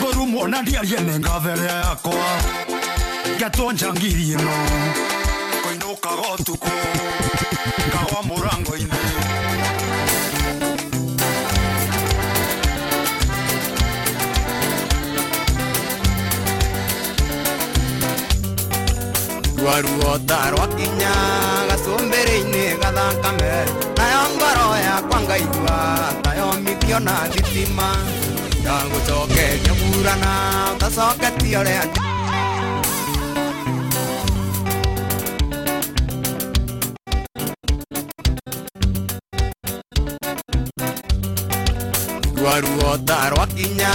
ngorumwo 0.00 0.48
na 0.50 0.58
ndiarie 0.62 0.98
nĩ 1.06 1.14
ngathere 1.20 1.66
yakwa 1.82 2.15
ngatwo 3.46 3.72
njangiri 3.72 4.24
ĩno 4.34 4.54
koinũkaga 5.62 6.24
ũtukũ 6.34 6.72
ngagwa 7.88 8.20
mũrango-inĩ 8.28 9.00
rwaruota 19.58 20.38
rwakinya 20.52 21.12
gacũmbĩrĩ-inĩ 21.68 22.64
gathakame 22.82 23.52
nayo 23.98 24.22
ngoro 24.34 24.66
yakwa 24.86 25.18
ngaigua 25.24 25.76
tayomithio 26.24 26.98
na 27.06 27.14
thitima. 27.32 27.88
Ndagũcokeria 28.60 29.72
burana 29.80 30.32
ũtacoketio 30.74 31.60
rĩa 31.66 31.84
rwaruota 42.60 43.16
rwakinya 43.30 43.90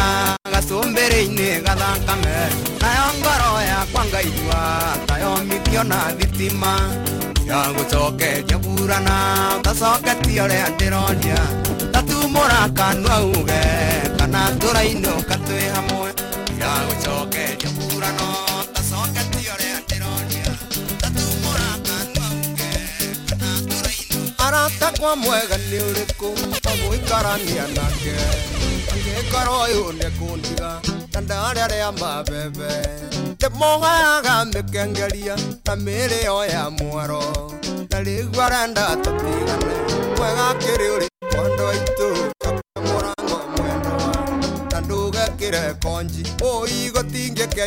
gacũmbĩrĩ-inĩ 0.54 1.50
gathakame. 1.65 2.36
Nayo 2.82 3.06
ngoro 3.19 3.52
yakwa 3.69 4.06
ngaigua 4.06 4.60
tayomithio 5.08 5.84
na 5.84 6.00
thitima. 6.17 6.74
Yagũcokeria 7.50 8.58
burana 8.63 9.15
ũtacoketio 9.60 10.45
rĩa 10.52 10.67
ndĩroria 10.76 11.39
tatumũra 11.93 12.69
kanua 12.78 13.17
uge 13.21 13.63
kana 14.17 14.41
tũrainũka 14.60 15.36
twĩ 15.45 15.63
hamwe. 15.76 16.10
Yagũcokeria 16.62 17.69
burana 17.78 18.28
tũrainũka 24.51 24.57
arata 24.57 24.91
kwa 24.99 25.15
mwega 25.15 25.57
nĩ 25.57 25.79
ũrĩkũ 25.89 26.29
agũikarania 26.71 27.65
nake. 27.75 28.15
Angĩkorwo 28.93 29.59
ũyũ 29.67 29.83
nĩ 29.99 30.07
kũndiga 30.19 30.71
na 31.13 31.19
ndarĩa 31.21 31.67
rĩa 31.71 31.91
mabebe 31.99 32.71
ndĩmũhaga 33.39 34.35
mĩkengeria 34.51 35.35
na 35.65 35.73
mĩrĩo 35.75 36.45
ya 36.53 36.69
mwaro. 36.69 37.23
Na 37.89 37.97
rĩu 38.05 38.41
arenda 38.45 38.85
tũtigane 39.03 39.75
mwega 40.17 40.47
kĩrĩ 40.61 40.87
ũrĩ 40.95 41.07
kwando 41.35 41.65
aitũ 41.71 42.07
mũrango 42.85 43.37
mwendwa 43.55 44.13
na 44.71 44.77
ndũgekĩre 44.81 45.63
konji 45.83 46.23
ũi 46.51 46.91
gũtingĩkĩa 46.93 47.65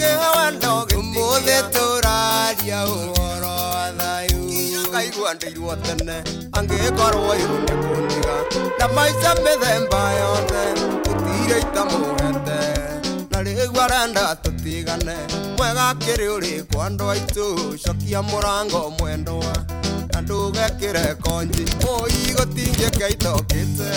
ke 0.00 0.10
wa 0.34 0.50
ndoge 0.50 0.94
umuthi 0.96 1.56
turaria 1.72 2.78
uhoro 2.84 3.54
wa 3.72 3.86
thayu 3.98 4.40
ngaigua 4.90 5.34
ndeirwo 5.34 5.76
tene 5.76 6.16
angikorwo 6.52 7.34
iru 7.42 7.58
ni 7.66 7.74
kundiga 7.82 8.36
na 8.78 8.88
maica 8.94 9.30
mithemba 9.44 10.02
yothe 10.20 10.62
tutire 11.04 11.60
itamuhete 11.60 12.60
na 13.30 13.38
rĩu 13.44 13.80
arenda 13.84 14.24
tũtigane 14.42 15.16
mwega 15.58 15.86
kĩrĩ 16.02 16.26
ũrĩ 16.36 16.54
kwa 16.72 16.86
andũ 16.86 17.04
aitũ? 17.12 17.46
Cokia 17.84 18.20
mũrango 18.22 18.82
mwendwa 18.98 19.52
na 20.12 20.18
ndũgekĩre 20.20 21.14
konji 21.24 21.64
mũi 21.82 22.18
gũtingĩka 22.36 23.06
itokĩte. 23.14 23.90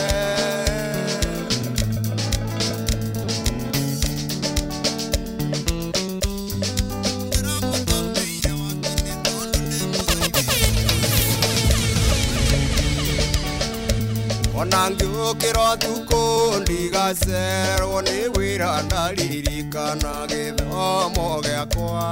Ona 14.60 14.82
ngĩũkĩra 14.96 15.68
tukũ 15.84 16.22
ndigacerwo 16.62 17.98
nĩ 18.08 18.20
wĩra 18.36 18.72
ndaririkana 18.86 20.14
gĩthomo 20.32 21.28
gĩakwa 21.46 22.06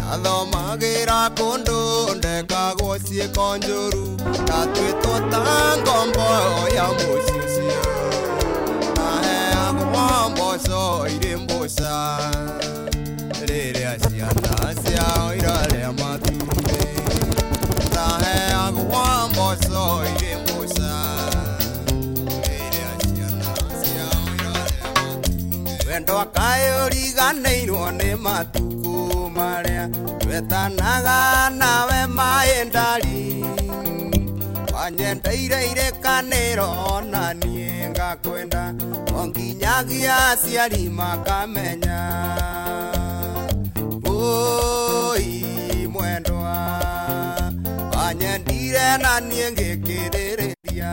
nathomagĩra 0.00 1.20
kũndũ 1.38 1.78
ndekagwo 2.18 2.90
ciĩko 3.06 3.46
njũru 3.60 4.04
ndatuĩtwo 4.44 5.14
ta 5.32 5.42
ngombo 5.82 6.28
ya 6.76 6.86
mũciĩ 6.98 7.36
ũcio 7.44 7.82
naheagwo 8.96 10.04
mboco 10.32 10.82
irĩ 11.14 11.32
mbũca 11.42 11.96
rĩrĩa 13.48 13.92
ciana 14.04 14.54
ciao 14.82 15.26
irarĩa 15.38 15.90
matumbĩ 16.00 16.47
matumbĩ 26.08 26.14
wendo 26.14 26.14
akayũriganĩirwo 26.24 27.84
nĩ 27.98 28.10
matukũ 28.24 28.94
marĩa 29.36 29.84
twetanaga 30.20 31.50
nawe 31.60 32.00
maĩ 32.16 32.64
ndari 32.68 33.44
wanyendeire 34.74 35.58
irĩkanĩro 35.70 36.70
na 37.10 37.32
niĩ 37.34 37.90
ngakwenda 37.90 38.74
o 39.18 39.26
nginyagia 39.26 40.16
aciari 40.30 40.88
makamenya 40.88 42.00
oi 44.06 45.86
mwendwa 45.92 46.56
wanyendire 47.96 48.88
na 49.02 49.12
niĩ 49.20 49.46
ngĩkĩrĩrĩria 49.54 50.92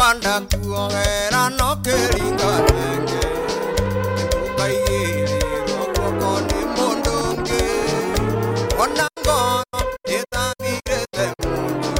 banda 0.00 0.34
kuogera 0.50 1.42
no 1.58 1.68
kiringa 1.84 2.50
nenge 2.68 3.22
ukaigiriro 4.46 5.80
kuoko 5.94 6.30
ni 6.48 6.60
mundu 6.74 7.12
ungi 7.28 7.62
ona 8.82 9.06
ngono 9.20 9.78
ithambirite 10.16 11.24
mundu 11.42 11.90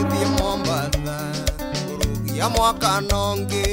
ithie 0.00 0.26
mombatha 0.36 1.16
kurugia 1.86 2.46
mwaka 2.54 2.92
nongi 3.10 3.66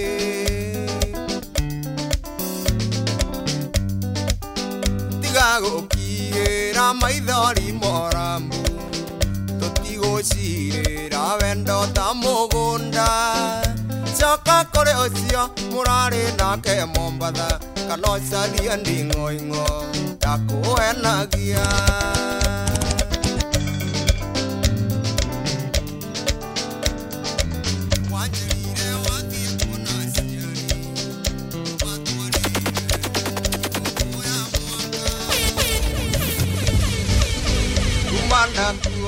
tiga 5.22 5.48
gukigira 5.64 6.86
maithori 7.02 7.68
moramu 7.82 8.56
tũtigũcirĩra 10.00 11.24
wendo 11.42 11.80
ta 11.96 12.08
mũgũnda 12.22 13.08
coka 14.20 14.58
kũrĩ 14.74 14.94
ũcio 15.06 15.42
mũrarĩ 15.72 16.24
nake 16.40 16.74
mombatha 16.96 17.50
kana 17.88 18.08
ũcarie 18.16 18.74
nding'oing'o 18.82 19.68
ndakũhenagia 20.16 21.68
wanjĩrire 28.12 28.90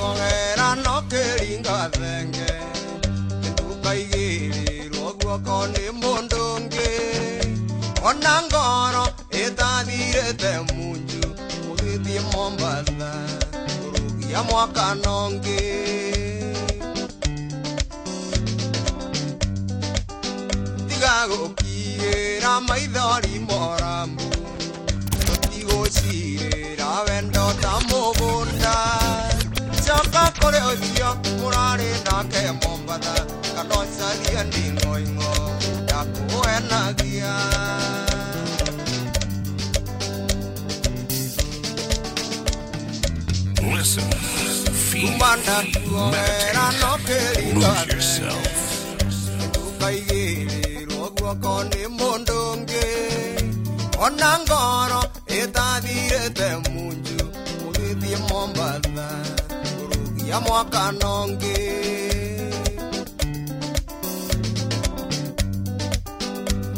wathiĩ 0.02 0.18
kuona 0.18 0.26
aciari 0.28 0.62
kumanda 0.62 0.62
kuogera 0.62 0.68
no 0.84 0.96
kĩringa 1.10 1.78
thenge 1.96 2.50
ndũkaigĩrĩrwo 3.52 5.08
guoko 5.20 5.56
nĩ 5.72 5.84
mũndũ 6.00 6.42
ũngĩ 6.56 6.90
ona 8.08 8.34
ngoro 8.46 9.04
ĩtathirĩte 9.42 10.52
munju 10.74 11.22
mũgĩthiĩ 11.66 12.20
mombatha 12.32 13.12
kũrũgia 13.80 14.40
mwaka 14.48 14.86
nongĩ 15.04 15.62
tiga 20.88 21.14
gũkiĩra 21.30 22.52
maithori 22.68 23.34
moramu 23.48 24.26
tũtigũcirĩra 25.26 26.90
wendo 27.06 27.44
ta 27.62 27.72
mũgũnda 27.88 28.76
coka 29.86 30.24
kũrĩ 30.40 30.60
ũcio 30.70 31.08
mũrarĩ 31.38 31.90
nake 32.06 32.42
mombatha 32.60 33.14
kana 33.54 33.74
ũcarie 33.82 34.40
nding'oing'o 34.48 35.32
ndakũhenagia 35.82 37.34
Listen, 43.74 44.10
feel, 44.10 45.06
kumanda 45.12 45.56
kuogera 45.86 46.66
lose 46.80 47.18
yourself. 47.52 48.58
ndũkaigĩrĩrwo 49.48 51.04
guoko 51.16 51.52
nĩ 51.70 51.82
mũndũ 51.98 52.36
ũngĩ 52.52 52.86
ona 54.04 54.30
ngoro 54.44 55.00
ĩtathirĩte 55.38 56.48
munju 56.72 57.20
mũgĩthiĩ 57.60 58.16
mombatha 58.28 59.08
kũrũgia 60.32 60.40
mwaka 60.40 60.84
nongĩ 61.00 61.58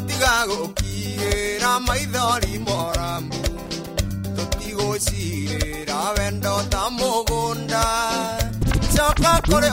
tiga 0.06 0.34
gũkiĩra 0.48 1.72
maithori 1.86 2.54
moramu 2.66 3.38
tũtigũcirĩra 4.36 6.00
wendo 6.16 6.54
ta 6.72 6.82
mũgũnda. 6.98 7.84
Coka 8.96 9.32
kũrĩ 9.48 9.70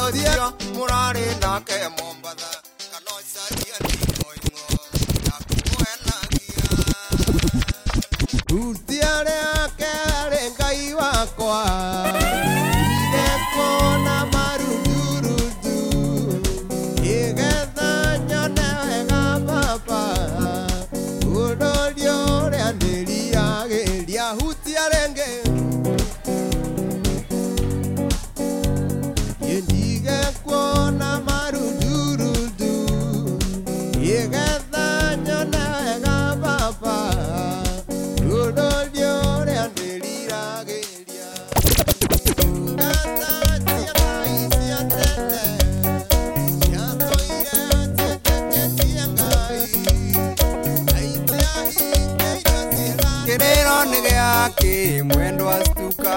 mũrarĩ 0.76 1.26
nake 1.42 1.80
mombatha 1.98 2.51
nĩ 54.42 54.50
gĩakĩ 54.50 55.04
mwendwa 55.04 55.66
stuka. 55.66 56.16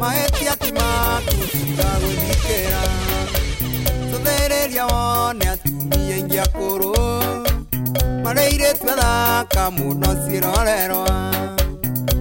Mahĩtia 0.00 0.56
ti 0.60 0.72
maku 0.72 1.36
tiga 1.52 1.90
gwĩthikĩra 2.00 2.82
tũthĩrĩria 4.10 4.84
wone 4.92 5.44
atumia 5.52 6.14
aingĩ 6.16 6.38
akũrũ. 6.44 6.92
Marĩirĩtu 8.24 8.88
athaka 8.92 9.70
mũno 9.76 10.10
ciĩrorerwa 10.22 11.06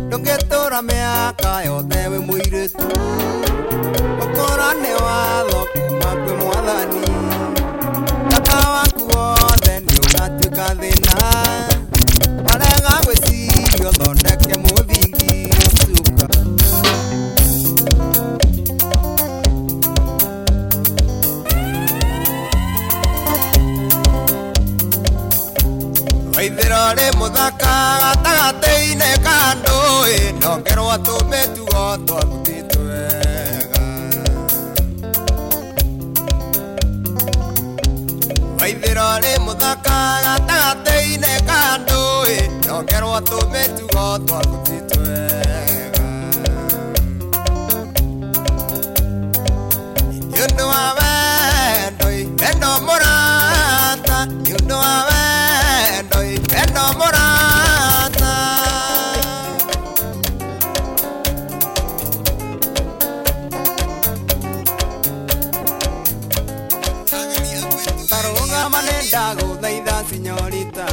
ndũngĩtũra 0.08 0.80
mĩaka 0.90 1.52
yothe 1.66 2.02
wĩ 2.12 2.20
mũirĩtu. 2.28 2.88
Ũkora 4.24 4.70
nĩ 4.82 4.92
watho 5.06 5.60
kuma 5.74 6.10
kwĩ 6.22 6.34
mwathani. 6.42 7.02
Kaka 8.32 8.58
waku 8.74 9.04
wothe 9.14 9.74
nĩ 9.86 9.96
ũgatuĩka 10.06 10.66
thĩna 10.80 11.16
waithĩra 26.58 26.84
rĩ 26.98 27.08
mũthaka 27.20 27.74
gatagatĩ-inĩ 28.02 29.12
ka 29.26 29.38
ndũĩ 29.60 30.18
nongerwa 30.42 30.96
tũmĩtugo 31.06 31.84
twagutĩtwo 32.08 32.80
wega. 32.90 33.84
Waithĩra 38.60 39.08
rĩ 39.24 39.34
mũthaka 39.46 39.98
gatagatĩ-inĩ 40.26 41.34
ka 41.50 41.60
ndũĩ 41.84 42.36
nongerwa 42.68 43.20
tũmĩtugo 43.30 44.06
twagutĩtwo 44.28 45.00
wega. 45.08 46.06
Nĩũndũ 50.32 50.66
wa 50.72 50.84
wendo 50.98 52.08
ĩ, 52.20 52.22
wendo 52.42 52.70
mũrata. 52.86 54.18
Nĩũndũ 54.44 54.76
wa 54.84 54.94
wendo 55.08 55.17
ndagũthaitha 69.08 69.96
sinyorita. 70.10 70.88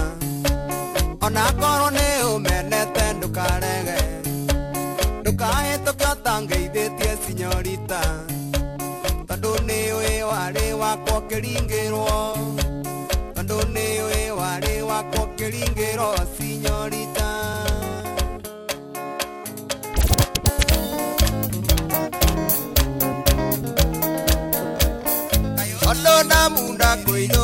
Ona 1.26 1.44
korwo 1.60 1.88
nĩ 1.96 2.08
ũmenete 2.32 3.04
ndũkarege. 3.16 3.98
Ndũkahĩtũka 5.20 6.08
ũtangĩithĩtie 6.14 7.12
sinyorita. 7.24 8.00
Tondũ 9.28 9.52
nĩ 9.68 9.78
ũĩ 9.98 10.14
warĩ 10.30 10.66
wakwo 10.80 11.16
kĩringĩrwo 11.28 12.08
tondũ 13.34 13.58
nĩ 13.74 13.86
ũĩ 14.06 14.22
warĩ 14.40 14.74
wakwo 14.90 15.22
kĩringĩrwo 15.38 16.10
sinyorita. 16.34 17.28
Olo 25.90 26.14
na 26.30 26.40
munda 26.54 26.90
koino 27.04 27.43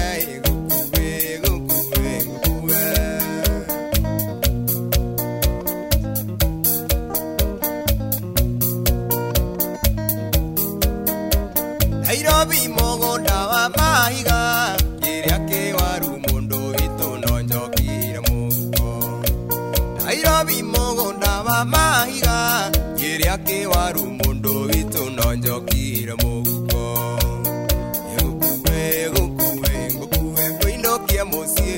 wa 21.61 21.65
mahiga 21.65 22.37
kĩrĩa 22.97 23.35
kĩ 23.45 23.59
waru 23.71 24.03
mũndũ 24.17 24.53
witũ 24.69 25.03
no 25.17 25.27
njokire 25.35 26.13
mũhuko 26.21 26.83
Gũkuĩ 28.15 28.85
gũkuĩ 29.13 29.75
ngũkuĩ 29.95 30.45
ngũinũkie 30.57 31.23
mũciĩ 31.31 31.77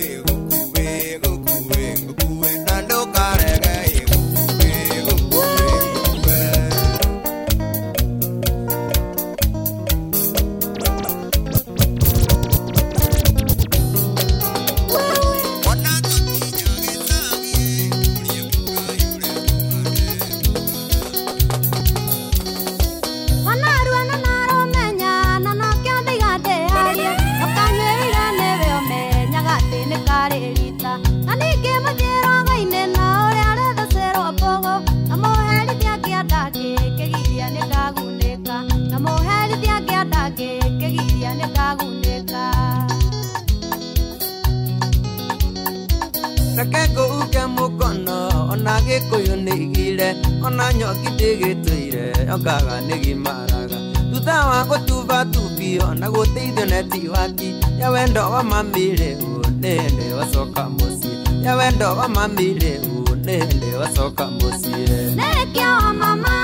ndĩgĩtũire 51.23 52.05
okaga 52.35 52.75
nĩ 52.87 52.95
gimaraga 53.03 53.77
thutha 54.11 54.37
wa 54.49 54.59
gũtuba 54.69 55.19
tubio 55.33 55.87
na 55.99 56.07
gũteithio 56.13 56.65
neti 56.71 57.07
waki 57.13 57.49
ya 57.79 57.87
wendo 57.93 58.21
wa 58.33 58.41
mamĩrĩ 58.51 59.09
ũ 59.27 59.31
nĩ 59.61 59.71
hĩndĩ 59.81 60.07
wacoka 60.17 60.63
mũciĩ. 60.75 61.11
Ya 61.45 61.55
wendo 61.59 61.87
wa 61.99 62.07
mamĩrĩ 62.15 62.71
ũ 62.95 63.15
nĩ 63.25 63.35
hĩndĩ 63.47 63.71
wacoka 63.79 64.25
mũciĩ. 64.37 65.15
Nĩkĩo 65.19 65.73
mama 66.01 66.35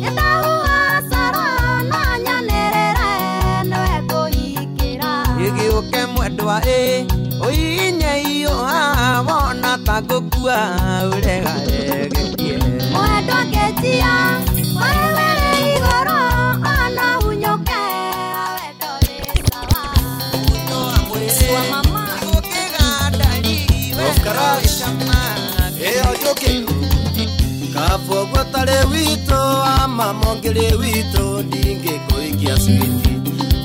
nĩndahua 0.00 0.76
coro 1.10 1.46
na 1.90 2.00
nyanĩrĩre 2.24 3.12
nĩwe 3.70 3.96
kũhingĩra. 4.10 5.12
Gĩgĩũke 5.38 6.00
mwendwa 6.14 6.56
ĩ 6.80 6.82
ũinye 7.46 8.12
iyo 8.32 8.54
haha 8.72 9.20
wona 9.28 9.72
ta 9.86 9.96
ngũkua 10.02 10.58
ĩyo 26.52 26.72
njũkĩ 27.14 27.26
kabogwo 27.74 28.40
tarĩ 28.52 28.78
witũ 28.92 29.40
ama 29.82 30.06
mongĩrĩ 30.20 30.68
witũ 30.80 31.24
ndingĩkũikia 31.46 32.56
switi 32.64 33.12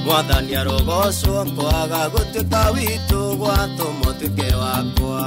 mwathani 0.05 0.55
arogocwo 0.55 1.37
kwaga 1.55 2.01
gũtuĩka 2.13 2.61
witũ 2.75 3.19
gwatũmwo 3.39 4.09
tuĩke 4.19 4.47
wakwa 4.61 5.21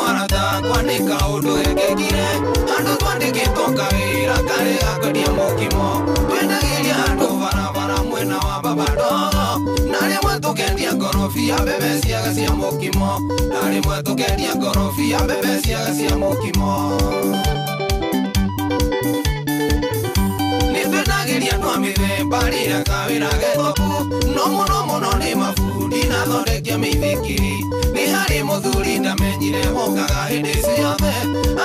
nwaratha 0.00 0.62
kwandika 0.70 1.26
undu 1.28 1.54
wikikire 1.54 2.26
andu 2.78 2.96
twandikitwo 2.98 3.64
kawira 3.64 4.34
kari 4.48 4.74
gakuria 4.80 5.30
mukimo 5.30 6.02
twendagiria 6.28 6.96
andu 7.10 7.26
barabara 7.28 8.02
mwena 8.02 8.38
wa 8.38 8.62
babado 8.62 9.10
na 9.92 10.00
rimwe 10.08 10.40
tukendia 10.40 10.94
ngorobia 10.94 11.58
mbebe 11.58 12.00
ciaga 12.00 12.34
cia 12.34 12.50
mukimo 12.52 13.20
na 13.52 13.70
rimwe 13.70 14.02
tukendia 14.02 14.56
ngorobia 14.56 15.18
mbebe 15.24 15.62
ciaga 15.62 15.94
cia 15.94 16.16
mukimo 16.16 16.92
mĩthemba 21.82 22.38
rĩrĩa 22.52 22.80
kawĩra 22.88 23.30
gethoku 23.40 23.88
no 24.34 24.44
mũno 24.54 24.78
mũno 24.88 25.10
nĩ 25.20 25.30
mabundi 25.40 26.00
na 26.10 26.18
thondekia 26.28 26.76
mĩithikiri 26.82 27.54
nĩ 27.94 28.04
harĩ 28.14 28.38
mũthuri 28.48 28.94
ndamenyire 29.00 29.62
mokaga 29.74 30.20
hĩndĩ 30.30 30.54
ciothe 30.64 31.14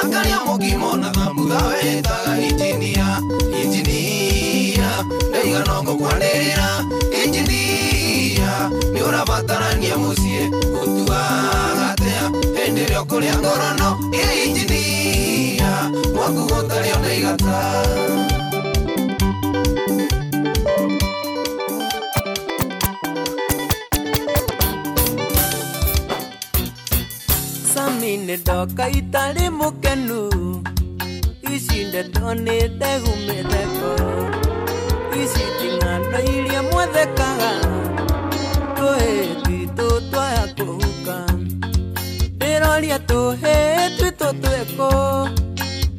akaria 0.02 0.40
mũkimo 0.48 0.90
na 1.02 1.10
thambutha 1.16 1.60
wetaga 1.68 2.32
injinia 2.48 3.08
injinia 3.62 4.90
ndaigana 5.30 5.76
ngũkwanĩrĩra 5.84 6.70
injinia 7.24 8.52
nĩ 8.94 9.00
ũrabatarania 9.08 9.96
mũciĩ 10.04 10.40
gũtuaga 10.74 11.86
atea. 11.92 12.24
Hĩndĩ 12.58 12.82
ĩrĩa 12.86 13.00
ũkũrĩa 13.04 13.36
ngorono 13.42 13.90
ĩ 14.20 14.24
injinia 14.46 15.72
mwaku 16.16 16.42
gũtarĩ 16.50 16.90
ona 16.98 17.10
igata 17.18 17.58
sami 28.26 28.34
nĩ 28.34 28.38
ndoka 28.42 28.86
itarĩ 28.90 29.46
mũkenu 29.60 30.20
ici 31.54 31.86
ndeto 31.90 32.34
nĩ 32.46 32.58
ndegumĩtheko 32.76 33.92
ici 35.22 35.44
ting'ano 35.60 36.20
iria 36.34 36.62
mwethekaga 36.64 37.52
tũhĩ 38.78 39.16
twitũ 39.44 39.88
twaya 40.12 40.46
kũhuka 40.58 41.18
ndĩroria 42.38 42.98
tũhĩ 43.10 43.56
twitũ 43.98 44.28
twĩkũ 44.42 44.90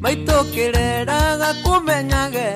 maitũ 0.01 0.37
kĩreraga 0.53 1.49
kũmenyage 1.63 2.49